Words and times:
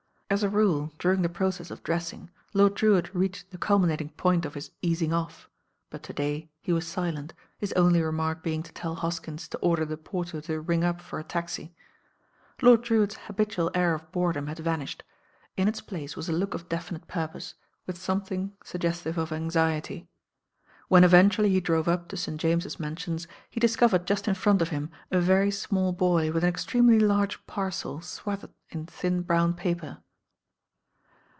As 0.31 0.43
a 0.43 0.49
rule, 0.49 0.93
during 0.97 1.23
the 1.23 1.27
proc 1.27 1.59
ess 1.59 1.69
of 1.71 1.83
dressing, 1.83 2.29
Lord 2.53 2.75
Drewitt 2.75 3.13
reached 3.13 3.51
the 3.51 3.57
culminat 3.57 3.97
wg 3.99 4.15
point 4.15 4.45
of 4.45 4.53
his 4.53 4.71
"easing 4.81 5.11
off"; 5.11 5.49
but 5.89 6.03
to^lay 6.03 6.47
he 6.61 6.71
was 6.71 6.87
si 6.87 7.01
lent, 7.01 7.33
his 7.57 7.73
only 7.73 8.01
remark 8.01 8.41
being 8.41 8.63
to 8.63 8.71
tell 8.71 8.95
Hoskins 8.95 9.49
to 9.49 9.57
order 9.57 9.83
the 9.83 9.97
porter 9.97 10.39
to 10.39 10.61
ring 10.61 10.85
up 10.85 11.01
for 11.01 11.19
a 11.19 11.23
taxi. 11.25 11.75
Lord 12.61 12.81
Drcwitt's 12.81 13.17
habitual 13.27 13.71
air 13.75 13.93
of 13.93 14.09
boredom 14.13 14.47
had 14.47 14.59
van 14.59 14.79
ished. 14.79 15.01
In 15.57 15.67
Its 15.67 15.81
place 15.81 16.15
was 16.15 16.29
a 16.29 16.31
look 16.31 16.53
of 16.53 16.69
definite 16.69 17.09
purpose, 17.09 17.55
with 17.85 17.97
something 17.97 18.53
suggestive 18.63 19.17
of 19.17 19.33
anxiety., 19.33 20.07
When 20.87 21.03
eventually 21.03 21.49
he 21.49 21.59
drove 21.59 21.89
up 21.89 22.07
to 22.07 22.15
St. 22.15 22.39
James's 22.39 22.79
Man 22.79 22.95
sions, 22.95 23.27
he 23.49 23.59
discovered 23.59 24.07
just 24.07 24.29
in 24.29 24.35
front 24.35 24.61
of 24.61 24.69
him 24.69 24.91
a 25.11 25.19
very 25.19 25.49
smaU 25.49 25.91
boy 25.91 26.31
with 26.31 26.45
an 26.45 26.49
extremely 26.49 27.01
large 27.01 27.45
parcel 27.47 27.99
swathed 27.99 28.47
in 28.69 28.85
thin 28.85 29.23
brown 29.23 29.55
paper. 29.55 29.97